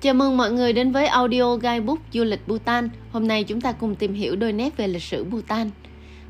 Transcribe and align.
Chào 0.00 0.14
mừng 0.14 0.36
mọi 0.36 0.52
người 0.52 0.72
đến 0.72 0.92
với 0.92 1.06
audio 1.06 1.56
guidebook 1.56 1.98
du 2.12 2.24
lịch 2.24 2.48
Bhutan. 2.48 2.88
Hôm 3.12 3.28
nay 3.28 3.44
chúng 3.44 3.60
ta 3.60 3.72
cùng 3.72 3.94
tìm 3.94 4.14
hiểu 4.14 4.36
đôi 4.36 4.52
nét 4.52 4.76
về 4.76 4.88
lịch 4.88 5.02
sử 5.02 5.24
Bhutan. 5.24 5.70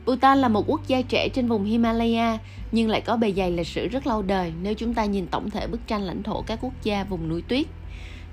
Bhutan 0.07 0.39
là 0.39 0.48
một 0.48 0.64
quốc 0.67 0.80
gia 0.87 1.03
trẻ 1.03 1.29
trên 1.29 1.48
vùng 1.48 1.64
Himalaya 1.64 2.39
nhưng 2.73 2.89
lại 2.89 3.01
có 3.01 3.17
bề 3.17 3.32
dày 3.32 3.51
lịch 3.51 3.67
sử 3.67 3.89
rất 3.89 4.07
lâu 4.07 4.23
đời 4.23 4.53
nếu 4.62 4.75
chúng 4.75 4.95
ta 4.95 5.05
nhìn 5.05 5.27
tổng 5.27 5.51
thể 5.51 5.67
bức 5.67 5.87
tranh 5.87 6.03
lãnh 6.03 6.23
thổ 6.23 6.43
các 6.43 6.59
quốc 6.62 6.73
gia 6.82 7.05
vùng 7.05 7.29
núi 7.29 7.43
tuyết. 7.48 7.66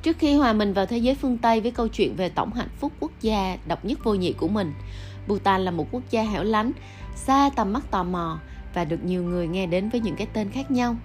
Trước 0.03 0.17
khi 0.19 0.33
hòa 0.33 0.53
mình 0.53 0.73
vào 0.73 0.85
thế 0.85 0.97
giới 0.97 1.15
phương 1.15 1.37
Tây 1.37 1.61
với 1.61 1.71
câu 1.71 1.87
chuyện 1.87 2.15
về 2.15 2.29
tổng 2.29 2.53
hạnh 2.53 2.69
phúc 2.79 2.91
quốc 2.99 3.11
gia 3.21 3.57
độc 3.67 3.85
nhất 3.85 3.99
vô 4.03 4.13
nhị 4.13 4.33
của 4.33 4.47
mình, 4.47 4.73
Bhutan 5.27 5.61
là 5.61 5.71
một 5.71 5.87
quốc 5.91 6.03
gia 6.11 6.23
hẻo 6.23 6.43
lánh, 6.43 6.71
xa 7.15 7.49
tầm 7.55 7.73
mắt 7.73 7.91
tò 7.91 8.03
mò 8.03 8.39
và 8.73 8.85
được 8.85 9.03
nhiều 9.03 9.23
người 9.23 9.47
nghe 9.47 9.65
đến 9.65 9.89
với 9.89 10.01
những 10.01 10.15
cái 10.15 10.27
tên 10.33 10.49
khác 10.49 10.71
nhau. 10.71 10.95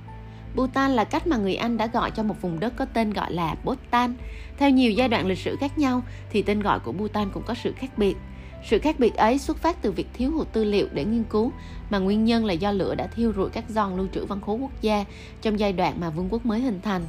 Bhutan 0.57 0.91
là 0.91 1.05
cách 1.05 1.27
mà 1.27 1.37
người 1.37 1.55
Anh 1.55 1.77
đã 1.77 1.87
gọi 1.87 2.10
cho 2.10 2.23
một 2.23 2.34
vùng 2.42 2.60
đất 2.60 2.73
có 2.77 2.84
tên 2.84 3.12
gọi 3.12 3.33
là 3.33 3.56
Bhutan. 3.64 4.14
Theo 4.59 4.70
nhiều 4.70 4.92
giai 4.92 5.09
đoạn 5.09 5.27
lịch 5.27 5.38
sử 5.38 5.56
khác 5.60 5.78
nhau 5.78 6.02
thì 6.30 6.42
tên 6.42 6.60
gọi 6.60 6.80
của 6.80 6.92
Bhutan 6.92 7.30
cũng 7.30 7.42
có 7.47 7.55
sự 7.55 7.73
khác 7.77 7.98
biệt. 7.98 8.16
Sự 8.64 8.78
khác 8.78 8.98
biệt 8.98 9.14
ấy 9.14 9.38
xuất 9.38 9.59
phát 9.59 9.83
từ 9.83 9.92
việc 9.92 10.06
thiếu 10.14 10.30
hụt 10.30 10.52
tư 10.52 10.64
liệu 10.64 10.88
để 10.92 11.05
nghiên 11.05 11.24
cứu, 11.24 11.52
mà 11.91 11.98
nguyên 11.98 12.24
nhân 12.24 12.45
là 12.45 12.52
do 12.52 12.73
lửa 12.73 12.95
đã 12.95 13.06
thiêu 13.06 13.33
rụi 13.37 13.50
các 13.50 13.64
giòn 13.69 13.97
lưu 13.97 14.06
trữ 14.14 14.24
văn 14.24 14.41
khố 14.41 14.52
quốc 14.52 14.83
gia 14.83 15.05
trong 15.42 15.59
giai 15.59 15.73
đoạn 15.73 16.00
mà 16.00 16.11
vương 16.11 16.28
quốc 16.30 16.47
mới 16.47 16.61
hình 16.61 16.80
thành. 16.83 17.02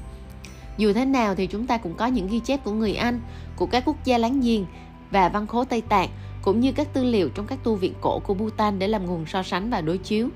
Dù 0.77 0.94
thế 0.94 1.05
nào 1.05 1.36
thì 1.36 1.48
chúng 1.48 1.68
ta 1.68 1.77
cũng 1.77 1.94
có 1.94 2.05
những 2.05 2.27
ghi 2.27 2.40
chép 2.40 2.64
của 2.64 2.72
người 2.72 2.96
Anh, 2.96 3.22
của 3.55 3.66
các 3.66 3.84
quốc 3.86 4.05
gia 4.05 4.18
láng 4.18 4.41
giềng 4.41 4.66
và 5.12 5.30
văn 5.30 5.48
khố 5.48 5.64
Tây 5.64 5.82
Tạng, 5.82 6.10
cũng 6.41 6.60
như 6.60 6.72
các 6.72 6.94
tư 6.94 7.04
liệu 7.04 7.30
trong 7.30 7.48
các 7.48 7.60
tu 7.64 7.76
viện 7.76 7.94
cổ 8.02 8.20
của 8.20 8.34
Bhutan 8.34 8.80
để 8.80 8.88
làm 8.88 9.05
nguồn 9.05 9.26
so 9.26 9.44
sánh 9.44 9.70
và 9.70 9.82
đối 9.82 9.98
chiếu. 9.98 10.30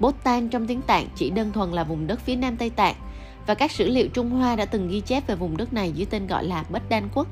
Bhutan 0.00 0.48
trong 0.48 0.66
tiếng 0.66 0.82
Tạng 0.82 1.06
chỉ 1.16 1.30
đơn 1.30 1.52
thuần 1.52 1.72
là 1.72 1.84
vùng 1.84 2.06
đất 2.06 2.20
phía 2.20 2.36
nam 2.36 2.56
Tây 2.56 2.70
Tạng 2.70 2.94
và 3.46 3.54
các 3.54 3.70
sử 3.70 3.88
liệu 3.88 4.08
Trung 4.08 4.30
Hoa 4.30 4.56
đã 4.56 4.64
từng 4.64 4.88
ghi 4.88 5.00
chép 5.00 5.26
về 5.26 5.34
vùng 5.34 5.56
đất 5.56 5.72
này 5.72 5.92
dưới 5.92 6.06
tên 6.10 6.26
gọi 6.26 6.44
là 6.44 6.64
Bất 6.70 6.88
Đan 6.88 7.08
Quốc. 7.14 7.26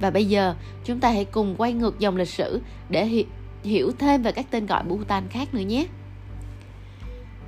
Và 0.00 0.10
bây 0.10 0.24
giờ, 0.24 0.54
chúng 0.84 1.00
ta 1.00 1.10
hãy 1.10 1.24
cùng 1.24 1.54
quay 1.58 1.72
ngược 1.72 1.98
dòng 1.98 2.16
lịch 2.16 2.28
sử 2.28 2.60
để 2.88 3.06
hi- 3.06 3.26
hiểu 3.64 3.92
thêm 3.98 4.22
về 4.22 4.32
các 4.32 4.46
tên 4.50 4.66
gọi 4.66 4.84
Bhutan 4.84 5.28
khác 5.28 5.54
nữa 5.54 5.60
nhé. 5.60 5.86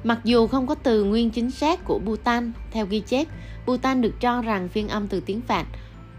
Mặc 0.05 0.21
dù 0.25 0.47
không 0.47 0.67
có 0.67 0.75
từ 0.75 1.05
nguyên 1.05 1.31
chính 1.31 1.51
xác 1.51 1.85
của 1.85 1.99
Bhutan, 1.99 2.53
theo 2.71 2.87
ghi 2.87 3.01
chép, 3.01 3.27
Bhutan 3.67 4.01
được 4.01 4.21
cho 4.21 4.43
rằng 4.43 4.69
phiên 4.69 4.89
âm 4.89 5.09
từ 5.09 5.21
tiếng 5.21 5.41
Phạn 5.41 5.67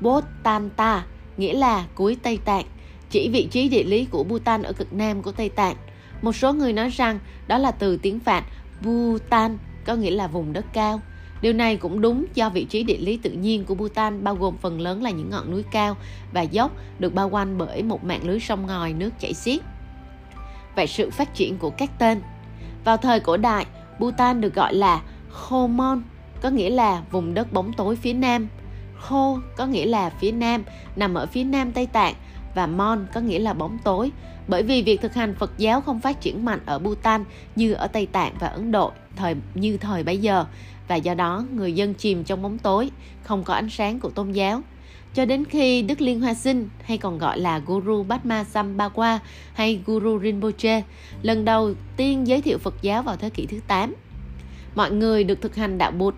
Bhutanta, 0.01 1.05
nghĩa 1.37 1.53
là 1.53 1.85
cuối 1.95 2.17
Tây 2.23 2.39
Tạng, 2.45 2.65
chỉ 3.09 3.29
vị 3.29 3.47
trí 3.51 3.69
địa 3.69 3.83
lý 3.83 4.05
của 4.05 4.23
Bhutan 4.23 4.63
ở 4.63 4.73
cực 4.73 4.93
nam 4.93 5.21
của 5.21 5.31
Tây 5.31 5.49
Tạng. 5.49 5.75
Một 6.21 6.35
số 6.35 6.53
người 6.53 6.73
nói 6.73 6.89
rằng 6.89 7.19
đó 7.47 7.57
là 7.57 7.71
từ 7.71 7.97
tiếng 7.97 8.19
Phạn 8.19 8.43
Bhutan, 8.81 9.57
có 9.85 9.95
nghĩa 9.95 10.11
là 10.11 10.27
vùng 10.27 10.53
đất 10.53 10.65
cao. 10.73 11.01
Điều 11.41 11.53
này 11.53 11.77
cũng 11.77 12.01
đúng 12.01 12.25
do 12.33 12.49
vị 12.49 12.65
trí 12.65 12.83
địa 12.83 12.97
lý 12.97 13.17
tự 13.17 13.31
nhiên 13.31 13.65
của 13.65 13.75
Bhutan 13.75 14.23
bao 14.23 14.35
gồm 14.35 14.57
phần 14.57 14.81
lớn 14.81 15.03
là 15.03 15.09
những 15.09 15.29
ngọn 15.29 15.51
núi 15.51 15.63
cao 15.71 15.97
và 16.33 16.41
dốc 16.41 16.71
được 16.99 17.13
bao 17.13 17.29
quanh 17.29 17.57
bởi 17.57 17.83
một 17.83 18.03
mạng 18.03 18.27
lưới 18.27 18.39
sông 18.39 18.65
ngòi 18.67 18.93
nước 18.93 19.09
chảy 19.19 19.33
xiết. 19.33 19.61
Vậy 20.75 20.87
sự 20.87 21.09
phát 21.09 21.33
triển 21.33 21.57
của 21.57 21.69
các 21.69 21.99
tên 21.99 22.21
Vào 22.83 22.97
thời 22.97 23.19
cổ 23.19 23.37
đại, 23.37 23.65
Bhutan 23.99 24.41
được 24.41 24.55
gọi 24.55 24.73
là 24.73 25.01
Khomon, 25.29 26.01
có 26.41 26.49
nghĩa 26.49 26.69
là 26.69 27.01
vùng 27.11 27.33
đất 27.33 27.53
bóng 27.53 27.73
tối 27.73 27.95
phía 27.95 28.13
nam. 28.13 28.47
Khô 28.99 29.39
có 29.57 29.65
nghĩa 29.65 29.85
là 29.85 30.09
phía 30.09 30.31
nam, 30.31 30.63
nằm 30.95 31.13
ở 31.13 31.25
phía 31.25 31.43
nam 31.43 31.71
Tây 31.71 31.85
Tạng 31.85 32.13
và 32.55 32.67
Mon 32.67 33.05
có 33.13 33.21
nghĩa 33.21 33.39
là 33.39 33.53
bóng 33.53 33.77
tối, 33.83 34.11
bởi 34.47 34.63
vì 34.63 34.81
việc 34.81 35.01
thực 35.01 35.13
hành 35.13 35.35
Phật 35.35 35.51
giáo 35.57 35.81
không 35.81 35.99
phát 35.99 36.21
triển 36.21 36.45
mạnh 36.45 36.59
ở 36.65 36.79
Bhutan 36.79 37.23
như 37.55 37.73
ở 37.73 37.87
Tây 37.87 38.05
Tạng 38.05 38.33
và 38.39 38.47
Ấn 38.47 38.71
Độ 38.71 38.91
thời 39.15 39.35
như 39.55 39.77
thời 39.77 40.03
bấy 40.03 40.17
giờ 40.17 40.45
và 40.87 40.95
do 40.95 41.13
đó 41.13 41.45
người 41.53 41.73
dân 41.73 41.93
chìm 41.93 42.23
trong 42.23 42.41
bóng 42.41 42.57
tối, 42.57 42.91
không 43.23 43.43
có 43.43 43.53
ánh 43.53 43.69
sáng 43.69 43.99
của 43.99 44.09
tôn 44.09 44.31
giáo. 44.31 44.61
Cho 45.13 45.25
đến 45.25 45.45
khi 45.45 45.81
Đức 45.81 46.01
Liên 46.01 46.21
Hoa 46.21 46.33
Sinh 46.33 46.69
hay 46.83 46.97
còn 46.97 47.17
gọi 47.17 47.39
là 47.39 47.59
Guru 47.59 48.05
Padma 48.09 48.43
Sambhava 48.43 49.19
hay 49.53 49.81
Guru 49.85 50.19
Rinpoche 50.19 50.83
lần 51.21 51.45
đầu 51.45 51.73
tiên 51.97 52.27
giới 52.27 52.41
thiệu 52.41 52.57
Phật 52.57 52.75
giáo 52.81 53.03
vào 53.03 53.15
thế 53.15 53.29
kỷ 53.29 53.45
thứ 53.45 53.59
8. 53.67 53.93
Mọi 54.75 54.91
người 54.91 55.23
được 55.23 55.41
thực 55.41 55.55
hành 55.55 55.77
đạo 55.77 55.91
Bụt, 55.91 56.15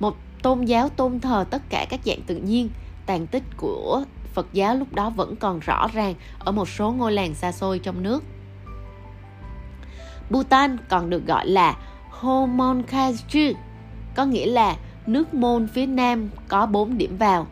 một 0.00 0.16
tôn 0.42 0.64
giáo 0.64 0.88
tôn 0.88 1.20
thờ 1.20 1.44
tất 1.50 1.62
cả 1.68 1.86
các 1.90 2.00
dạng 2.04 2.20
tự 2.26 2.36
nhiên, 2.36 2.70
tàn 3.06 3.26
tích 3.26 3.42
của 3.56 4.04
Phật 4.34 4.46
giáo 4.52 4.74
lúc 4.74 4.94
đó 4.94 5.10
vẫn 5.10 5.36
còn 5.36 5.60
rõ 5.60 5.88
ràng 5.92 6.14
ở 6.38 6.52
một 6.52 6.68
số 6.68 6.92
ngôi 6.92 7.12
làng 7.12 7.34
xa 7.34 7.52
xôi 7.52 7.78
trong 7.78 8.02
nước. 8.02 8.24
Bhutan 10.30 10.76
còn 10.88 11.10
được 11.10 11.26
gọi 11.26 11.46
là 11.46 11.76
Homonkaju, 12.20 13.54
có 14.14 14.24
nghĩa 14.24 14.46
là 14.46 14.76
nước 15.06 15.34
môn 15.34 15.68
phía 15.68 15.86
nam 15.86 16.28
có 16.48 16.66
4 16.66 16.98
điểm 16.98 17.16
vào. 17.16 17.46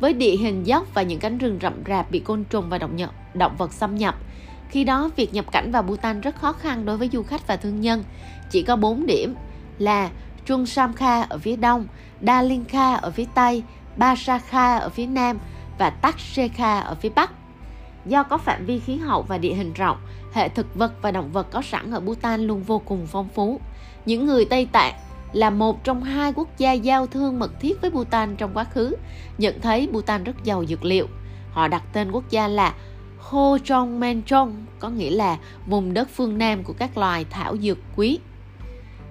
Với 0.00 0.12
địa 0.12 0.36
hình 0.36 0.66
dốc 0.66 0.94
và 0.94 1.02
những 1.02 1.20
cánh 1.20 1.38
rừng 1.38 1.58
rậm 1.62 1.74
rạp 1.86 2.10
bị 2.10 2.18
côn 2.18 2.44
trùng 2.44 2.68
và 2.68 2.78
động, 2.78 2.96
nhập, 2.96 3.10
động 3.34 3.56
vật 3.58 3.72
xâm 3.72 3.94
nhập, 3.94 4.14
khi 4.68 4.84
đó 4.84 5.10
việc 5.16 5.34
nhập 5.34 5.52
cảnh 5.52 5.72
vào 5.72 5.82
Bhutan 5.82 6.20
rất 6.20 6.36
khó 6.36 6.52
khăn 6.52 6.84
đối 6.84 6.96
với 6.96 7.10
du 7.12 7.22
khách 7.22 7.46
và 7.46 7.56
thương 7.56 7.80
nhân. 7.80 8.04
Chỉ 8.50 8.62
có 8.62 8.76
4 8.76 9.06
điểm 9.06 9.34
là 9.78 10.10
Trung 10.44 10.66
Samkha 10.66 11.22
ở 11.22 11.38
phía 11.38 11.56
đông, 11.56 11.86
Dalinka 12.26 12.94
ở 12.94 13.10
phía 13.10 13.26
tây, 13.34 13.62
Basakha 13.96 14.76
ở 14.76 14.88
phía 14.88 15.06
nam 15.06 15.38
và 15.78 15.90
Takshekha 15.90 16.80
ở 16.80 16.94
phía 16.94 17.08
bắc. 17.08 17.32
Do 18.06 18.22
có 18.22 18.38
phạm 18.38 18.66
vi 18.66 18.78
khí 18.78 18.96
hậu 18.96 19.22
và 19.22 19.38
địa 19.38 19.54
hình 19.54 19.72
rộng, 19.72 19.96
hệ 20.32 20.48
thực 20.48 20.74
vật 20.74 20.92
và 21.02 21.10
động 21.10 21.32
vật 21.32 21.50
có 21.50 21.62
sẵn 21.62 21.90
ở 21.90 22.00
Bhutan 22.00 22.40
luôn 22.40 22.62
vô 22.62 22.78
cùng 22.78 23.06
phong 23.06 23.28
phú. 23.28 23.60
Những 24.06 24.26
người 24.26 24.44
Tây 24.44 24.68
Tạng 24.72 24.94
là 25.32 25.50
một 25.50 25.84
trong 25.84 26.02
hai 26.02 26.32
quốc 26.32 26.48
gia 26.58 26.72
giao 26.72 27.06
thương 27.06 27.38
mật 27.38 27.60
thiết 27.60 27.80
với 27.80 27.90
Bhutan 27.90 28.36
trong 28.36 28.50
quá 28.54 28.64
khứ, 28.64 28.96
nhận 29.38 29.60
thấy 29.60 29.88
Bhutan 29.92 30.24
rất 30.24 30.44
giàu 30.44 30.64
dược 30.64 30.84
liệu. 30.84 31.06
Họ 31.50 31.68
đặt 31.68 31.82
tên 31.92 32.10
quốc 32.10 32.30
gia 32.30 32.48
là 32.48 32.74
Ho 33.18 33.58
Chong 33.64 34.00
Men 34.00 34.22
Chong, 34.22 34.66
có 34.78 34.88
nghĩa 34.88 35.10
là 35.10 35.38
vùng 35.66 35.94
đất 35.94 36.08
phương 36.14 36.38
Nam 36.38 36.62
của 36.62 36.72
các 36.72 36.98
loài 36.98 37.26
thảo 37.30 37.56
dược 37.56 37.78
quý. 37.96 38.18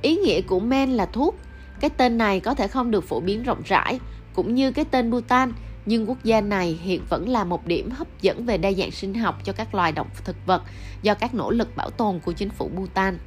Ý 0.01 0.15
nghĩa 0.15 0.41
của 0.41 0.59
men 0.59 0.89
là 0.89 1.05
thuốc. 1.05 1.35
Cái 1.79 1.89
tên 1.89 2.17
này 2.17 2.39
có 2.39 2.53
thể 2.53 2.67
không 2.67 2.91
được 2.91 3.03
phổ 3.03 3.19
biến 3.19 3.43
rộng 3.43 3.61
rãi, 3.65 3.99
cũng 4.33 4.55
như 4.55 4.71
cái 4.71 4.85
tên 4.85 5.11
Bhutan, 5.11 5.53
nhưng 5.85 6.09
quốc 6.09 6.23
gia 6.23 6.41
này 6.41 6.79
hiện 6.83 7.01
vẫn 7.09 7.29
là 7.29 7.43
một 7.43 7.67
điểm 7.67 7.91
hấp 7.91 8.21
dẫn 8.21 8.45
về 8.45 8.57
đa 8.57 8.71
dạng 8.71 8.91
sinh 8.91 9.13
học 9.13 9.35
cho 9.43 9.53
các 9.53 9.75
loài 9.75 9.91
động 9.91 10.07
thực 10.23 10.45
vật 10.45 10.63
do 11.01 11.13
các 11.13 11.35
nỗ 11.35 11.51
lực 11.51 11.75
bảo 11.75 11.89
tồn 11.89 12.19
của 12.19 12.31
chính 12.31 12.49
phủ 12.49 12.69
Bhutan. 12.75 13.17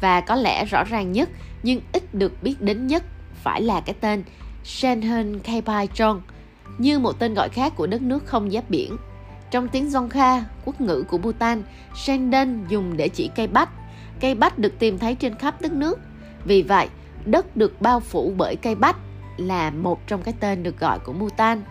Và 0.00 0.20
có 0.20 0.34
lẽ 0.34 0.64
rõ 0.64 0.84
ràng 0.84 1.12
nhất 1.12 1.28
nhưng 1.62 1.80
ít 1.92 2.14
được 2.14 2.42
biết 2.42 2.62
đến 2.62 2.86
nhất 2.86 3.04
phải 3.42 3.62
là 3.62 3.80
cái 3.80 3.94
tên 4.00 4.24
Shenhen 4.64 5.38
Kaipai 5.38 5.88
Chong, 5.94 6.22
như 6.78 6.98
một 6.98 7.18
tên 7.18 7.34
gọi 7.34 7.48
khác 7.48 7.72
của 7.76 7.86
đất 7.86 8.02
nước 8.02 8.26
không 8.26 8.50
giáp 8.50 8.70
biển. 8.70 8.96
Trong 9.50 9.68
tiếng 9.68 9.88
Dzongkha, 9.88 10.42
quốc 10.64 10.80
ngữ 10.80 11.04
của 11.08 11.18
Bhutan, 11.18 11.62
Senden 11.94 12.64
dùng 12.68 12.96
để 12.96 13.08
chỉ 13.08 13.30
cây 13.34 13.46
bách. 13.46 13.68
Cây 14.20 14.34
bách 14.34 14.58
được 14.58 14.78
tìm 14.78 14.98
thấy 14.98 15.14
trên 15.14 15.34
khắp 15.34 15.60
đất 15.60 15.72
nước. 15.72 15.98
Vì 16.44 16.62
vậy, 16.62 16.88
đất 17.26 17.56
được 17.56 17.80
bao 17.80 18.00
phủ 18.00 18.32
bởi 18.36 18.56
cây 18.56 18.74
bách 18.74 18.96
là 19.36 19.70
một 19.70 20.06
trong 20.06 20.22
cái 20.22 20.34
tên 20.40 20.62
được 20.62 20.78
gọi 20.78 20.98
của 20.98 21.12
Bhutan. 21.12 21.62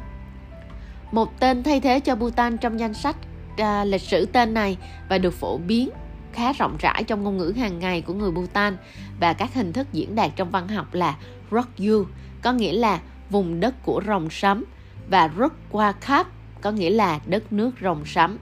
Một 1.12 1.40
tên 1.40 1.64
thay 1.64 1.80
thế 1.80 2.00
cho 2.00 2.16
Bhutan 2.16 2.58
trong 2.58 2.80
danh 2.80 2.94
sách 2.94 3.16
à, 3.58 3.86
lịch 3.86 4.02
sử 4.02 4.26
tên 4.26 4.54
này 4.54 4.78
và 5.10 5.18
được 5.18 5.34
phổ 5.34 5.58
biến 5.58 5.90
khá 6.34 6.54
rộng 6.54 6.78
rãi 6.80 7.04
trong 7.04 7.24
ngôn 7.24 7.38
ngữ 7.38 7.54
hàng 7.58 7.80
ngày 7.80 8.02
của 8.02 8.14
người 8.14 8.32
Bhutan 8.32 8.78
và 9.20 9.34
các 9.34 9.54
hình 9.54 9.74
thức 9.74 9.88
diễn 9.94 10.16
đạt 10.16 10.32
trong 10.36 10.50
văn 10.50 10.68
học 10.68 10.94
là 10.94 11.18
Rokyu, 11.52 12.06
có 12.42 12.54
nghĩa 12.54 12.74
là 12.74 13.00
vùng 13.30 13.60
đất 13.60 13.76
của 13.84 14.02
rồng 14.08 14.30
sấm 14.30 14.64
và 15.10 15.30
Rukwakap, 15.38 16.24
có 16.62 16.72
nghĩa 16.72 16.90
là 16.90 17.20
đất 17.26 17.54
nước 17.54 17.72
rồng 17.82 18.06
sấm. 18.06 18.38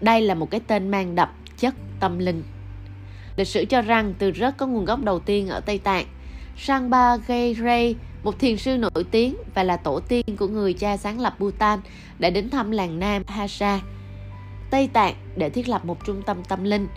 Đây 0.00 0.20
là 0.20 0.34
một 0.34 0.50
cái 0.50 0.60
tên 0.66 0.88
mang 0.88 1.14
đậm 1.14 1.28
chất 1.58 1.74
tâm 2.00 2.18
linh. 2.18 2.42
Lịch 3.36 3.48
sử 3.48 3.64
cho 3.64 3.82
rằng 3.82 4.14
từ 4.18 4.30
rất 4.30 4.56
có 4.56 4.66
nguồn 4.66 4.84
gốc 4.84 5.04
đầu 5.04 5.18
tiên 5.18 5.48
ở 5.48 5.60
Tây 5.60 5.78
Tạng. 5.78 6.06
Sangba 6.56 7.16
Geyre, 7.16 7.92
một 8.26 8.38
thiền 8.38 8.56
sư 8.56 8.78
nổi 8.78 9.04
tiếng 9.10 9.36
và 9.54 9.62
là 9.62 9.76
tổ 9.76 10.00
tiên 10.00 10.24
của 10.38 10.46
người 10.46 10.72
cha 10.72 10.96
sáng 10.96 11.20
lập 11.20 11.34
Bhutan, 11.38 11.80
đã 12.18 12.30
đến 12.30 12.50
thăm 12.50 12.70
làng 12.70 12.98
Nam 12.98 13.22
Hasa, 13.26 13.80
Tây 14.70 14.88
Tạng 14.92 15.14
để 15.36 15.50
thiết 15.50 15.68
lập 15.68 15.84
một 15.84 16.04
trung 16.06 16.22
tâm 16.26 16.44
tâm 16.44 16.64
linh. 16.64 16.88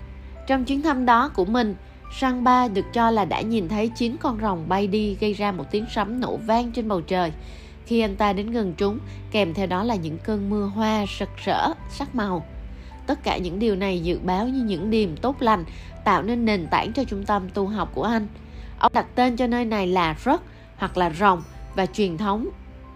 Trong 0.48 0.66
chuyến 0.66 0.82
thăm 0.82 1.06
đó 1.06 1.30
của 1.36 1.46
mình, 1.46 1.76
Sangpa 2.20 2.68
được 2.68 2.86
cho 2.94 3.12
là 3.12 3.26
đã 3.26 3.42
nhìn 3.42 3.70
thấy 3.70 3.88
9 3.88 4.18
con 4.18 4.40
rồng 4.42 4.70
bay 4.70 4.88
đi 4.88 5.18
gây 5.20 5.34
ra 5.34 5.52
một 5.52 5.64
tiếng 5.72 5.86
sấm 5.96 6.20
nổ 6.20 6.38
vang 6.38 6.72
trên 6.72 6.88
bầu 6.88 7.02
trời. 7.02 7.32
Khi 7.86 8.02
anh 8.02 8.16
ta 8.16 8.34
đến 8.34 8.52
gần 8.52 8.74
chúng, 8.78 9.00
kèm 9.32 9.54
theo 9.54 9.68
đó 9.68 9.84
là 9.84 9.96
những 9.96 10.18
cơn 10.18 10.50
mưa 10.50 10.66
hoa 10.66 11.06
sặc 11.08 11.30
sỡ, 11.46 11.74
sắc 11.90 12.16
màu. 12.16 12.46
Tất 13.08 13.24
cả 13.24 13.38
những 13.38 13.60
điều 13.60 13.76
này 13.76 14.00
dự 14.00 14.20
báo 14.24 14.48
như 14.48 14.64
những 14.64 14.90
điềm 14.90 15.16
tốt 15.16 15.36
lành, 15.40 15.64
tạo 16.04 16.24
nên 16.24 16.46
nền 16.46 16.68
tảng 16.68 16.94
cho 16.94 17.04
trung 17.04 17.26
tâm 17.26 17.50
tu 17.50 17.68
học 17.68 17.92
của 17.94 18.04
anh. 18.04 18.28
Ông 18.80 18.94
đặt 18.94 19.06
tên 19.16 19.38
cho 19.38 19.48
nơi 19.48 19.66
này 19.66 19.88
là 19.88 20.16
Rất 20.24 20.42
hoặc 20.80 20.98
là 20.98 21.10
Rồng 21.10 21.44
và 21.76 21.86
truyền 21.86 22.18
thống 22.18 22.48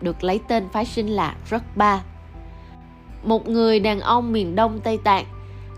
được 0.02 0.24
lấy 0.24 0.40
tên 0.48 0.70
phái 0.70 0.86
sinh 0.86 1.08
là 1.08 1.36
Rất 1.50 1.78
Ba. 1.78 2.04
Một 3.24 3.48
người 3.48 3.80
đàn 3.80 4.00
ông 4.00 4.32
miền 4.32 4.56
đông 4.56 4.80
Tây 4.84 4.98
Tạng 5.04 5.26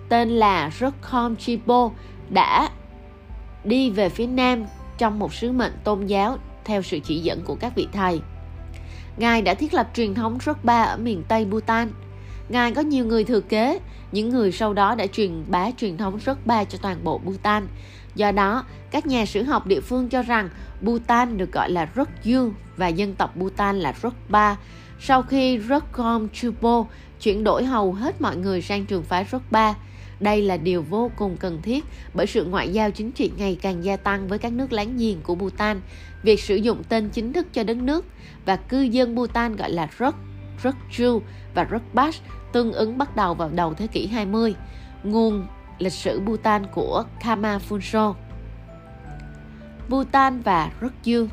tên 0.09 0.29
là 0.29 0.71
Rökhom 0.79 1.35
Chipo 1.35 1.91
đã 2.29 2.69
đi 3.63 3.89
về 3.89 4.09
phía 4.09 4.27
nam 4.27 4.65
trong 4.97 5.19
một 5.19 5.33
sứ 5.33 5.51
mệnh 5.51 5.73
tôn 5.83 6.05
giáo 6.05 6.37
theo 6.65 6.81
sự 6.81 6.99
chỉ 6.99 7.19
dẫn 7.19 7.41
của 7.45 7.55
các 7.55 7.75
vị 7.75 7.87
thầy. 7.93 8.21
Ngài 9.17 9.41
đã 9.41 9.53
thiết 9.53 9.73
lập 9.73 9.89
truyền 9.93 10.13
thống 10.13 10.37
Drogba 10.41 10.83
ở 10.83 10.97
miền 10.97 11.23
Tây 11.27 11.45
Bhutan. 11.45 11.91
Ngài 12.49 12.71
có 12.71 12.81
nhiều 12.81 13.05
người 13.05 13.23
thừa 13.23 13.39
kế, 13.39 13.79
những 14.11 14.29
người 14.29 14.51
sau 14.51 14.73
đó 14.73 14.95
đã 14.95 15.07
truyền 15.07 15.43
bá 15.47 15.71
truyền 15.71 15.97
thống 15.97 16.19
Drogba 16.19 16.63
cho 16.63 16.77
toàn 16.81 17.03
bộ 17.03 17.17
Bhutan. 17.17 17.67
Do 18.15 18.31
đó, 18.31 18.63
các 18.91 19.05
nhà 19.05 19.25
sử 19.25 19.43
học 19.43 19.67
địa 19.67 19.81
phương 19.81 20.09
cho 20.09 20.21
rằng 20.21 20.49
Bhutan 20.81 21.37
được 21.37 21.51
gọi 21.51 21.71
là 21.71 21.89
Rukyu 21.95 22.51
và 22.77 22.87
dân 22.87 23.15
tộc 23.15 23.35
Bhutan 23.35 23.79
là 23.79 23.93
Rukpa. 24.03 24.55
Sau 24.99 25.21
khi 25.21 25.59
Drogom 25.59 26.27
Chupo 26.29 26.85
chuyển 27.21 27.43
đổi 27.43 27.65
hầu 27.65 27.93
hết 27.93 28.21
mọi 28.21 28.35
người 28.35 28.61
sang 28.61 28.85
trường 28.85 29.03
phái 29.03 29.25
Rukpa, 29.31 29.73
đây 30.19 30.41
là 30.41 30.57
điều 30.57 30.81
vô 30.81 31.11
cùng 31.17 31.37
cần 31.37 31.61
thiết 31.61 31.85
bởi 32.13 32.27
sự 32.27 32.45
ngoại 32.45 32.69
giao 32.69 32.91
chính 32.91 33.11
trị 33.11 33.31
ngày 33.37 33.57
càng 33.61 33.83
gia 33.83 33.97
tăng 33.97 34.27
với 34.27 34.39
các 34.39 34.53
nước 34.53 34.73
láng 34.73 34.97
giềng 34.97 35.21
của 35.21 35.35
Bhutan. 35.35 35.81
Việc 36.23 36.39
sử 36.39 36.55
dụng 36.55 36.83
tên 36.89 37.09
chính 37.09 37.33
thức 37.33 37.47
cho 37.53 37.63
đất 37.63 37.77
nước 37.77 38.05
và 38.45 38.55
cư 38.55 38.81
dân 38.81 39.15
Bhutan 39.15 39.55
gọi 39.55 39.69
là 39.69 39.87
Ruk, 39.99 40.15
Rukju 40.63 41.19
và 41.53 41.67
Rukbash 41.71 42.23
tương 42.51 42.73
ứng 42.73 42.97
bắt 42.97 43.15
đầu 43.15 43.33
vào 43.33 43.49
đầu 43.49 43.73
thế 43.73 43.87
kỷ 43.87 44.07
20. 44.07 44.55
Nguồn 45.03 45.47
lịch 45.79 45.93
sử 45.93 46.19
Bhutan 46.19 46.65
của 46.73 47.03
Kama 47.23 47.59
Phunso. 47.59 48.15
Bhutan 49.89 50.41
và 50.41 50.71
Rukyu 50.81 51.27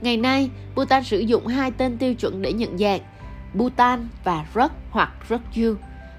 Ngày 0.00 0.16
nay, 0.16 0.50
Bhutan 0.74 1.04
sử 1.04 1.18
dụng 1.18 1.46
hai 1.46 1.70
tên 1.70 1.98
tiêu 1.98 2.14
chuẩn 2.14 2.42
để 2.42 2.52
nhận 2.52 2.78
dạng 2.78 3.00
Bhutan 3.54 4.08
và 4.24 4.46
Ruk 4.54 4.72
hoặc 4.90 5.12
Rukyu 5.28 5.74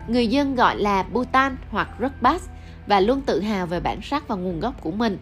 người 0.07 0.27
dân 0.27 0.55
gọi 0.55 0.79
là 0.79 1.03
Bhutan 1.03 1.55
hoặc 1.69 1.89
Rukbas 1.99 2.49
và 2.87 2.99
luôn 2.99 3.21
tự 3.21 3.41
hào 3.41 3.65
về 3.65 3.79
bản 3.79 4.01
sắc 4.01 4.27
và 4.27 4.35
nguồn 4.35 4.59
gốc 4.59 4.81
của 4.81 4.91
mình. 4.91 5.17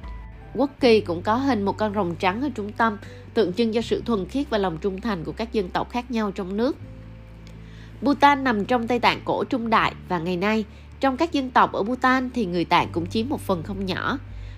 Quốc 0.56 0.72
kỳ 0.80 1.02
cũng 1.02 1.22
có 1.22 1.36
hình 1.36 1.62
một 1.62 1.78
con 1.78 1.94
rồng 1.94 2.16
trắng 2.16 2.42
ở 2.42 2.50
trung 2.56 2.72
tâm, 2.72 2.98
tượng 3.34 3.54
trưng 3.54 3.74
cho 3.74 3.82
sự 3.82 4.02
thuần 4.06 4.26
khiết 4.26 4.50
và 4.50 4.58
lòng 4.58 4.78
trung 4.78 5.02
thành 5.02 5.24
của 5.24 5.32
các 5.32 5.54
dân 5.54 5.70
tộc 5.70 5.90
khác 5.90 6.12
nhau 6.12 6.32
trong 6.32 6.58
nước. 6.58 6.78
Bhutan 8.02 8.44
nằm 8.44 8.66
trong 8.66 8.88
Tây 8.88 9.00
Tạng 9.00 9.22
cổ 9.26 9.44
trung 9.44 9.70
đại 9.70 9.94
và 10.08 10.20
ngày 10.20 10.38
nay, 10.38 10.66
trong 11.00 11.18
các 11.18 11.32
dân 11.32 11.50
tộc 11.50 11.72
ở 11.72 11.84
Bhutan 11.84 12.30
thì 12.34 12.46
người 12.46 12.66
Tạng 12.66 12.90
cũng 12.92 13.08
chiếm 13.08 13.30
một 13.30 13.42
phần 13.42 13.64
không 13.64 13.86
nhỏ. 13.86 14.18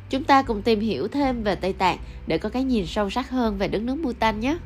Chúng 0.09 0.23
ta 0.23 0.41
cùng 0.41 0.61
tìm 0.61 0.79
hiểu 0.79 1.07
thêm 1.07 1.43
về 1.43 1.55
Tây 1.55 1.73
Tạng 1.73 1.97
để 2.27 2.38
có 2.38 2.49
cái 2.49 2.63
nhìn 2.63 2.88
sâu 2.88 3.09
sắc 3.09 3.29
hơn 3.29 3.57
về 3.57 3.67
đất 3.67 3.81
nước 3.81 3.95
Bhutan 4.03 4.39
nhé. 4.39 4.57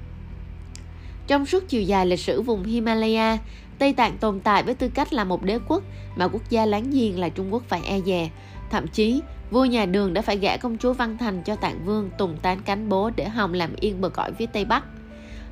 Trong 1.27 1.45
suốt 1.45 1.63
chiều 1.67 1.81
dài 1.81 2.05
lịch 2.05 2.19
sử 2.19 2.41
vùng 2.41 2.63
Himalaya, 2.63 3.37
Tây 3.79 3.93
Tạng 3.93 4.17
tồn 4.17 4.39
tại 4.39 4.63
với 4.63 4.75
tư 4.75 4.89
cách 4.89 5.13
là 5.13 5.23
một 5.23 5.43
đế 5.43 5.59
quốc 5.67 5.83
mà 6.15 6.27
quốc 6.27 6.41
gia 6.49 6.65
láng 6.65 6.91
giềng 6.91 7.19
là 7.19 7.29
Trung 7.29 7.53
Quốc 7.53 7.63
phải 7.67 7.81
e 7.85 8.01
dè. 8.01 8.29
Thậm 8.69 8.87
chí, 8.87 9.21
vua 9.51 9.65
nhà 9.65 9.85
Đường 9.85 10.13
đã 10.13 10.21
phải 10.21 10.37
gả 10.37 10.57
công 10.57 10.77
chúa 10.77 10.93
Văn 10.93 11.17
Thành 11.17 11.43
cho 11.43 11.55
Tạng 11.55 11.85
Vương 11.85 12.09
tùng 12.17 12.37
tán 12.41 12.59
cánh 12.65 12.89
bố 12.89 13.09
để 13.15 13.29
hòng 13.29 13.53
làm 13.53 13.75
yên 13.79 14.01
bờ 14.01 14.09
cõi 14.09 14.31
phía 14.37 14.45
Tây 14.45 14.65
Bắc. 14.65 14.83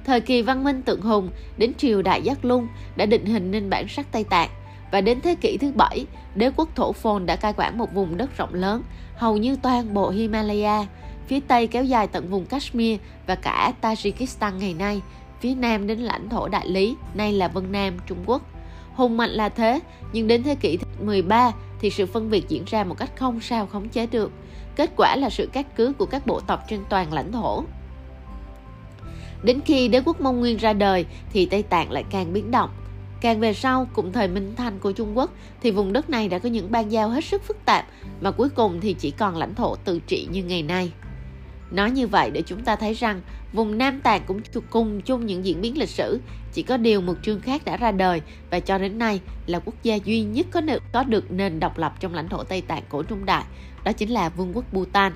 Thời 0.06 0.22
kỳ 0.22 0.42
văn 0.42 0.64
minh 0.64 0.82
tượng 0.82 1.02
hùng 1.02 1.30
đến 1.58 1.74
triều 1.74 2.02
đại 2.02 2.22
Giác 2.22 2.46
Lung 2.46 2.68
đã 2.96 3.06
định 3.06 3.26
hình 3.26 3.52
nên 3.52 3.70
bản 3.70 3.88
sắc 3.88 4.12
Tây 4.12 4.24
Tạng 4.24 4.50
và 4.94 5.02
đến 5.02 5.22
thế 5.22 5.36
kỷ 5.36 5.58
thứ 5.58 5.72
bảy, 5.76 6.06
đế 6.36 6.52
quốc 6.56 6.70
thổ 6.76 6.92
phồn 6.92 7.26
đã 7.26 7.36
cai 7.36 7.54
quản 7.58 7.78
một 7.78 7.94
vùng 7.94 8.18
đất 8.18 8.38
rộng 8.38 8.54
lớn, 8.54 8.84
hầu 9.16 9.38
như 9.38 9.56
toàn 9.56 9.94
bộ 9.94 10.10
Himalaya, 10.10 10.86
phía 11.28 11.40
Tây 11.48 11.68
kéo 11.68 11.84
dài 11.84 12.08
tận 12.08 12.30
vùng 12.30 12.46
Kashmir 12.46 13.00
và 13.28 13.36
cả 13.36 13.74
Tajikistan 13.82 14.58
ngày 14.58 14.74
nay, 14.74 15.02
phía 15.40 15.56
nam 15.56 15.88
đến 15.88 16.00
lãnh 16.00 16.30
thổ 16.30 16.48
Đại 16.48 16.68
Lý, 16.68 16.96
nay 17.14 17.34
là 17.34 17.48
Vân 17.48 17.72
Nam, 17.72 17.98
Trung 18.08 18.18
Quốc. 18.26 18.42
Hùng 18.96 19.18
mạnh 19.18 19.30
là 19.30 19.50
thế, 19.50 19.80
nhưng 20.14 20.28
đến 20.28 20.44
thế 20.44 20.56
kỷ 20.56 20.78
13 21.02 21.52
thì 21.80 21.90
sự 21.90 22.06
phân 22.06 22.30
biệt 22.30 22.50
diễn 22.50 22.64
ra 22.68 22.84
một 22.84 22.96
cách 22.98 23.12
không 23.16 23.42
sao 23.42 23.66
khống 23.66 23.90
chế 23.90 24.08
được. 24.08 24.32
Kết 24.76 24.92
quả 24.98 25.16
là 25.16 25.30
sự 25.30 25.50
cắt 25.54 25.76
cứ 25.76 25.94
của 25.98 26.06
các 26.06 26.28
bộ 26.28 26.40
tộc 26.40 26.64
trên 26.70 26.80
toàn 26.90 27.14
lãnh 27.14 27.32
thổ. 27.32 27.64
Đến 29.44 29.62
khi 29.66 29.88
đế 29.88 30.02
quốc 30.06 30.22
Mông 30.22 30.40
Nguyên 30.40 30.58
ra 30.58 30.74
đời 30.74 31.06
thì 31.34 31.46
Tây 31.46 31.64
Tạng 31.64 31.92
lại 31.92 32.04
càng 32.10 32.34
biến 32.34 32.52
động. 32.52 32.70
Càng 33.24 33.40
về 33.40 33.54
sau, 33.54 33.88
cùng 33.94 34.12
thời 34.12 34.28
Minh 34.28 34.54
Thanh 34.56 34.80
của 34.80 34.92
Trung 34.92 35.18
Quốc 35.18 35.32
thì 35.62 35.72
vùng 35.72 35.94
đất 35.94 36.10
này 36.10 36.28
đã 36.28 36.40
có 36.40 36.50
những 36.50 36.72
ban 36.72 36.92
giao 36.92 37.10
hết 37.10 37.24
sức 37.24 37.44
phức 37.44 37.66
tạp 37.66 37.86
mà 38.22 38.32
cuối 38.32 38.50
cùng 38.50 38.80
thì 38.82 38.94
chỉ 38.94 39.12
còn 39.12 39.38
lãnh 39.38 39.56
thổ 39.56 39.76
tự 39.76 40.00
trị 40.08 40.28
như 40.32 40.44
ngày 40.44 40.64
nay. 40.64 40.92
Nói 41.72 41.92
như 41.92 42.08
vậy 42.08 42.32
để 42.32 42.42
chúng 42.46 42.64
ta 42.64 42.76
thấy 42.76 42.94
rằng 42.94 43.22
vùng 43.54 43.78
Nam 43.78 44.02
Tạng 44.02 44.22
cũng 44.26 44.42
cùng 44.70 45.02
chung 45.02 45.26
những 45.26 45.46
diễn 45.46 45.62
biến 45.62 45.78
lịch 45.78 45.90
sử, 45.90 46.20
chỉ 46.54 46.64
có 46.64 46.78
điều 46.78 47.02
một 47.02 47.14
chương 47.24 47.42
khác 47.42 47.66
đã 47.66 47.78
ra 47.78 47.92
đời 47.92 48.22
và 48.52 48.60
cho 48.60 48.78
đến 48.78 48.98
nay 48.98 49.22
là 49.48 49.60
quốc 49.60 49.76
gia 49.84 49.96
duy 49.96 50.22
nhất 50.24 50.46
có 50.52 50.62
được, 50.62 50.84
có 50.94 51.04
được 51.04 51.32
nền 51.32 51.60
độc 51.60 51.78
lập 51.78 51.94
trong 52.00 52.14
lãnh 52.14 52.30
thổ 52.30 52.44
Tây 52.44 52.62
Tạng 52.62 52.84
cổ 52.90 53.04
Trung 53.04 53.26
Đại, 53.26 53.44
đó 53.84 53.92
chính 53.92 54.10
là 54.10 54.30
Vương 54.30 54.52
quốc 54.54 54.66
Bhutan. 54.74 55.14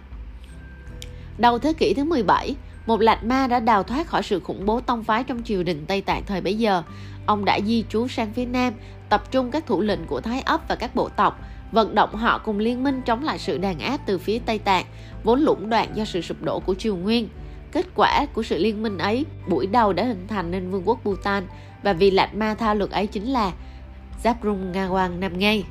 Đầu 1.38 1.60
thế 1.60 1.74
kỷ 1.74 1.94
thứ 1.94 2.03
17, 2.03 2.56
một 2.88 3.01
lạt 3.01 3.24
ma 3.24 3.48
đã 3.48 3.60
đào 3.60 3.83
thoát 3.83 4.07
khỏi 4.07 4.24
sự 4.24 4.39
khủng 4.39 4.65
bố 4.65 4.81
tông 4.81 5.03
phái 5.03 5.24
trong 5.24 5.44
triều 5.44 5.63
đình 5.63 5.86
Tây 5.88 6.01
Tạng 6.01 6.25
thời 6.25 6.42
bấy 6.42 6.57
giờ. 6.57 6.83
Ông 7.27 7.45
đã 7.45 7.59
di 7.65 7.83
trú 7.89 8.07
sang 8.07 8.33
phía 8.33 8.45
Nam, 8.45 8.74
tập 9.09 9.31
trung 9.31 9.51
các 9.51 9.65
thủ 9.65 9.81
lĩnh 9.81 10.06
của 10.06 10.21
Thái 10.21 10.41
ấp 10.41 10.62
và 10.68 10.75
các 10.75 10.95
bộ 10.95 11.09
tộc, 11.09 11.39
vận 11.71 11.95
động 11.95 12.15
họ 12.15 12.38
cùng 12.38 12.59
liên 12.59 12.83
minh 12.83 13.01
chống 13.06 13.24
lại 13.24 13.39
sự 13.39 13.57
đàn 13.57 13.79
áp 13.79 13.97
từ 14.06 14.18
phía 14.18 14.39
Tây 14.39 14.59
Tạng, 14.59 14.85
vốn 15.24 15.39
lũng 15.39 15.69
đoạn 15.69 15.89
do 15.95 16.06
sự 16.06 16.21
sụp 16.21 16.41
đổ 16.41 16.59
của 16.59 16.75
triều 16.75 16.95
Nguyên. 16.95 17.29
Kết 17.71 17.85
quả 17.95 18.25
của 18.33 18.44
sự 18.44 18.57
liên 18.57 18.83
minh 18.83 18.97
ấy, 18.97 19.25
buổi 19.50 19.68
đầu 19.68 19.94
đã 19.94 20.03
hình 20.03 20.27
thành 20.27 20.51
nên 20.51 20.69
vương 20.69 20.88
quốc 20.88 21.03
Bhutan 21.03 21.44
và 21.83 21.94
vì 21.94 22.12
lạt 22.12 22.35
ma 22.35 22.56
tha 22.56 22.74
luật 22.74 22.91
ấy 22.91 23.07
chính 23.07 23.31
là 23.31 23.51
Zabrung 24.24 24.71
Ngawang 24.71 25.19
Nam 25.19 25.39
Ngay. 25.39 25.63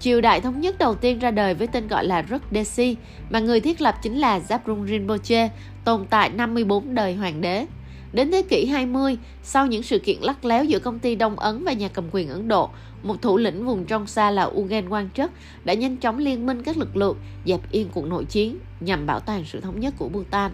Triều 0.00 0.20
đại 0.20 0.40
thống 0.40 0.60
nhất 0.60 0.78
đầu 0.78 0.94
tiên 0.94 1.18
ra 1.18 1.30
đời 1.30 1.54
với 1.54 1.66
tên 1.66 1.88
gọi 1.88 2.04
là 2.04 2.24
Rukdesi, 2.30 2.96
mà 3.30 3.38
người 3.38 3.60
thiết 3.60 3.80
lập 3.80 3.94
chính 4.02 4.18
là 4.18 4.40
Zabrung 4.48 4.86
Rinpoche, 4.86 5.50
tồn 5.84 6.06
tại 6.10 6.30
54 6.30 6.94
đời 6.94 7.14
hoàng 7.14 7.40
đế. 7.40 7.66
Đến 8.12 8.30
thế 8.30 8.42
kỷ 8.42 8.66
20, 8.66 9.18
sau 9.42 9.66
những 9.66 9.82
sự 9.82 9.98
kiện 9.98 10.16
lắc 10.20 10.44
léo 10.44 10.64
giữa 10.64 10.78
công 10.78 10.98
ty 10.98 11.14
Đông 11.14 11.38
Ấn 11.38 11.64
và 11.64 11.72
nhà 11.72 11.88
cầm 11.88 12.04
quyền 12.12 12.28
Ấn 12.28 12.48
Độ, 12.48 12.70
một 13.02 13.22
thủ 13.22 13.36
lĩnh 13.36 13.66
vùng 13.66 13.84
trong 13.84 14.06
xa 14.06 14.30
là 14.30 14.44
Ugen 14.44 14.88
Quan 14.88 15.08
Trất 15.14 15.30
đã 15.64 15.74
nhanh 15.74 15.96
chóng 15.96 16.18
liên 16.18 16.46
minh 16.46 16.62
các 16.62 16.76
lực 16.76 16.96
lượng 16.96 17.16
dẹp 17.46 17.60
yên 17.70 17.88
cuộc 17.94 18.06
nội 18.06 18.24
chiến 18.24 18.58
nhằm 18.80 19.06
bảo 19.06 19.20
toàn 19.20 19.44
sự 19.46 19.60
thống 19.60 19.80
nhất 19.80 19.94
của 19.98 20.08
Bhutan. 20.08 20.50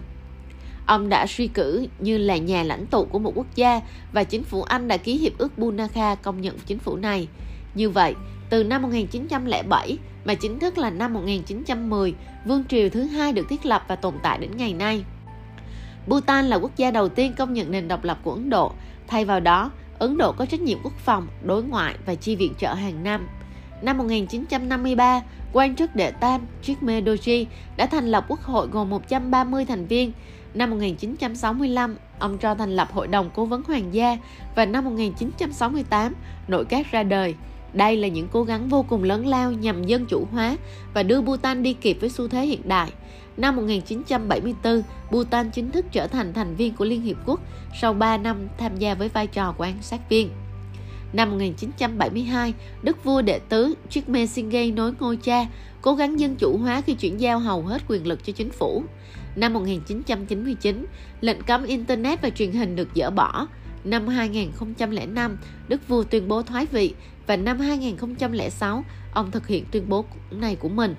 Ông 0.85 1.09
đã 1.09 1.27
suy 1.27 1.47
cử 1.47 1.87
như 1.99 2.17
là 2.17 2.37
nhà 2.37 2.63
lãnh 2.63 2.85
tụ 2.85 3.05
của 3.05 3.19
một 3.19 3.31
quốc 3.35 3.47
gia 3.55 3.81
và 4.13 4.23
chính 4.23 4.43
phủ 4.43 4.63
Anh 4.63 4.87
đã 4.87 4.97
ký 4.97 5.17
hiệp 5.17 5.37
ước 5.37 5.57
Bunaka 5.57 6.15
công 6.15 6.41
nhận 6.41 6.57
chính 6.65 6.79
phủ 6.79 6.95
này. 6.95 7.27
Như 7.75 7.89
vậy, 7.89 8.15
từ 8.49 8.63
năm 8.63 8.81
1907 8.81 9.97
mà 10.25 10.33
chính 10.33 10.59
thức 10.59 10.77
là 10.77 10.89
năm 10.89 11.13
1910, 11.13 12.13
vương 12.45 12.63
triều 12.65 12.89
thứ 12.89 13.03
hai 13.03 13.33
được 13.33 13.49
thiết 13.49 13.65
lập 13.65 13.85
và 13.87 13.95
tồn 13.95 14.13
tại 14.23 14.37
đến 14.37 14.51
ngày 14.57 14.73
nay. 14.73 15.03
Bhutan 16.07 16.45
là 16.45 16.55
quốc 16.55 16.71
gia 16.77 16.91
đầu 16.91 17.09
tiên 17.09 17.33
công 17.37 17.53
nhận 17.53 17.71
nền 17.71 17.87
độc 17.87 18.03
lập 18.03 18.19
của 18.23 18.31
Ấn 18.31 18.49
Độ. 18.49 18.71
Thay 19.07 19.25
vào 19.25 19.39
đó, 19.39 19.71
Ấn 19.99 20.17
Độ 20.17 20.31
có 20.31 20.45
trách 20.45 20.61
nhiệm 20.61 20.77
quốc 20.83 20.93
phòng, 20.97 21.27
đối 21.43 21.63
ngoại 21.63 21.95
và 22.05 22.15
chi 22.15 22.35
viện 22.35 22.53
trợ 22.57 22.73
hàng 22.73 23.03
năm. 23.03 23.27
Năm 23.81 23.97
1953, 23.97 25.21
quan 25.53 25.75
chức 25.75 25.95
đệ 25.95 26.11
tam 26.11 26.41
Jigme 26.63 27.03
Doji 27.03 27.45
đã 27.77 27.85
thành 27.85 28.07
lập 28.07 28.25
quốc 28.27 28.41
hội 28.41 28.67
gồm 28.67 28.89
130 28.89 29.65
thành 29.65 29.85
viên. 29.85 30.11
Năm 30.53 30.69
1965, 30.69 31.95
ông 32.19 32.37
cho 32.37 32.55
thành 32.55 32.75
lập 32.75 32.87
Hội 32.91 33.07
đồng 33.07 33.29
Cố 33.35 33.45
vấn 33.45 33.63
Hoàng 33.67 33.93
gia 33.93 34.17
và 34.55 34.65
năm 34.65 34.85
1968, 34.85 36.13
nội 36.47 36.65
các 36.65 36.91
ra 36.91 37.03
đời. 37.03 37.35
Đây 37.75 37.97
là 37.97 38.07
những 38.07 38.27
cố 38.31 38.43
gắng 38.43 38.69
vô 38.69 38.85
cùng 38.89 39.03
lớn 39.03 39.27
lao 39.27 39.51
nhằm 39.51 39.83
dân 39.83 40.05
chủ 40.05 40.27
hóa 40.31 40.57
và 40.93 41.03
đưa 41.03 41.21
Bhutan 41.21 41.63
đi 41.63 41.73
kịp 41.73 41.97
với 42.01 42.09
xu 42.09 42.27
thế 42.27 42.45
hiện 42.45 42.61
đại. 42.65 42.91
Năm 43.37 43.55
1974, 43.55 44.81
Bhutan 45.11 45.51
chính 45.51 45.71
thức 45.71 45.85
trở 45.91 46.07
thành 46.07 46.33
thành 46.33 46.55
viên 46.55 46.75
của 46.75 46.85
Liên 46.85 47.01
Hiệp 47.01 47.17
Quốc 47.25 47.39
sau 47.81 47.93
3 47.93 48.17
năm 48.17 48.47
tham 48.57 48.77
gia 48.77 48.93
với 48.93 49.09
vai 49.09 49.27
trò 49.27 49.55
quan 49.57 49.73
sát 49.81 50.09
viên. 50.09 50.29
Năm 51.13 51.31
1972, 51.31 52.53
đức 52.81 53.03
vua 53.03 53.21
đệ 53.21 53.39
tứ 53.39 53.73
Chikme 53.89 54.25
Singay 54.25 54.71
nối 54.71 54.93
ngôi 54.99 55.17
cha, 55.17 55.45
cố 55.81 55.95
gắng 55.95 56.19
dân 56.19 56.35
chủ 56.35 56.57
hóa 56.57 56.81
khi 56.81 56.93
chuyển 56.93 57.19
giao 57.19 57.39
hầu 57.39 57.61
hết 57.61 57.81
quyền 57.87 58.07
lực 58.07 58.25
cho 58.25 58.33
chính 58.33 58.49
phủ. 58.51 58.83
Năm 59.35 59.53
1999, 59.53 60.85
lệnh 61.21 61.41
cấm 61.41 61.63
Internet 61.63 62.21
và 62.21 62.29
truyền 62.29 62.51
hình 62.51 62.75
được 62.75 62.89
dỡ 62.95 63.09
bỏ. 63.09 63.47
Năm 63.85 64.07
2005, 64.07 65.37
đức 65.67 65.87
vua 65.87 66.03
tuyên 66.03 66.27
bố 66.27 66.41
thoái 66.41 66.65
vị 66.65 66.93
và 67.27 67.35
năm 67.35 67.59
2006, 67.59 68.83
ông 69.13 69.31
thực 69.31 69.47
hiện 69.47 69.65
tuyên 69.71 69.89
bố 69.89 70.05
này 70.31 70.55
của 70.55 70.69
mình. 70.69 70.95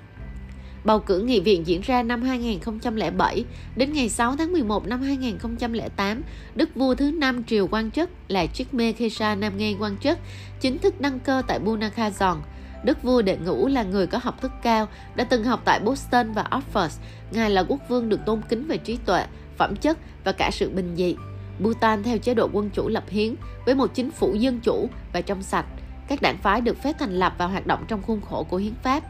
Bầu 0.83 0.99
cử 0.99 1.19
nghị 1.19 1.39
viện 1.39 1.67
diễn 1.67 1.81
ra 1.81 2.03
năm 2.03 2.21
2007, 2.21 3.45
đến 3.75 3.93
ngày 3.93 4.09
6 4.09 4.35
tháng 4.35 4.51
11 4.51 4.87
năm 4.87 5.01
2008, 5.01 6.21
đức 6.55 6.75
vua 6.75 6.95
thứ 6.95 7.11
năm 7.11 7.43
triều 7.43 7.67
quan 7.67 7.91
chức 7.91 8.09
là 8.27 8.45
Chikme 8.45 8.91
Khesa 8.91 9.35
Namgyel 9.35 9.75
quan 9.79 9.97
chức 9.97 10.17
chính 10.61 10.77
thức 10.77 11.01
đăng 11.01 11.19
cơ 11.19 11.41
tại 11.47 11.59
Bunakhazon. 11.59 12.37
Đức 12.83 13.03
vua 13.03 13.21
đệ 13.21 13.37
ngũ 13.37 13.67
là 13.67 13.83
người 13.83 14.07
có 14.07 14.19
học 14.23 14.41
thức 14.41 14.51
cao, 14.63 14.87
đã 15.15 15.23
từng 15.23 15.43
học 15.43 15.61
tại 15.65 15.79
Boston 15.79 16.31
và 16.31 16.49
Oxford. 16.51 16.89
Ngài 17.31 17.49
là 17.49 17.63
quốc 17.67 17.79
vương 17.89 18.09
được 18.09 18.19
tôn 18.25 18.41
kính 18.49 18.67
về 18.67 18.77
trí 18.77 18.97
tuệ, 18.97 19.25
phẩm 19.57 19.75
chất 19.75 19.97
và 20.23 20.31
cả 20.31 20.51
sự 20.51 20.69
bình 20.69 20.95
dị. 20.95 21.15
Bhutan 21.59 22.03
theo 22.03 22.17
chế 22.17 22.33
độ 22.33 22.49
quân 22.53 22.69
chủ 22.69 22.87
lập 22.87 23.03
hiến 23.07 23.35
với 23.65 23.75
một 23.75 23.93
chính 23.93 24.11
phủ 24.11 24.33
dân 24.33 24.59
chủ 24.59 24.89
và 25.13 25.21
trong 25.21 25.43
sạch. 25.43 25.65
Các 26.07 26.21
đảng 26.21 26.37
phái 26.37 26.61
được 26.61 26.83
phép 26.83 26.95
thành 26.99 27.19
lập 27.19 27.35
và 27.37 27.45
hoạt 27.45 27.67
động 27.67 27.85
trong 27.87 28.01
khuôn 28.01 28.21
khổ 28.21 28.43
của 28.43 28.57
hiến 28.57 28.73
pháp. 28.83 29.03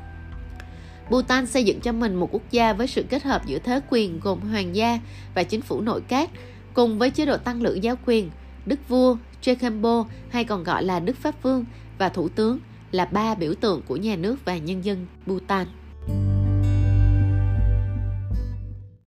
Bhutan 1.09 1.45
xây 1.45 1.63
dựng 1.63 1.79
cho 1.79 1.91
mình 1.91 2.15
một 2.15 2.29
quốc 2.31 2.41
gia 2.51 2.73
với 2.73 2.87
sự 2.87 3.05
kết 3.09 3.23
hợp 3.23 3.45
giữa 3.45 3.59
thế 3.59 3.81
quyền 3.89 4.19
gồm 4.19 4.39
hoàng 4.39 4.75
gia 4.75 4.99
và 5.35 5.43
chính 5.43 5.61
phủ 5.61 5.81
nội 5.81 6.01
các, 6.07 6.29
cùng 6.73 6.99
với 6.99 7.09
chế 7.09 7.25
độ 7.25 7.37
tăng 7.37 7.61
lữ 7.61 7.73
giáo 7.73 7.95
quyền, 8.05 8.29
đức 8.65 8.79
vua, 8.89 9.17
Chekhembo 9.41 10.05
hay 10.29 10.43
còn 10.43 10.63
gọi 10.63 10.83
là 10.83 10.99
Đức 10.99 11.17
Pháp 11.17 11.43
Vương 11.43 11.65
và 11.97 12.09
Thủ 12.09 12.29
tướng 12.29 12.59
là 12.91 13.05
ba 13.05 13.35
biểu 13.35 13.53
tượng 13.53 13.81
của 13.87 13.95
nhà 13.95 14.15
nước 14.15 14.45
và 14.45 14.57
nhân 14.57 14.85
dân 14.85 15.05
Bhutan. 15.25 15.67